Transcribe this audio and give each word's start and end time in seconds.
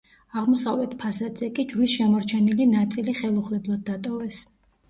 აღმოსავლეთ 0.39 0.95
ფასადზე 1.03 1.49
კი, 1.59 1.67
ჯვრის 1.73 1.93
შემორჩენილი 1.99 2.67
ნაწილი 2.73 3.15
ხელუხლებლად 3.21 3.85
დატოვეს. 3.93 4.43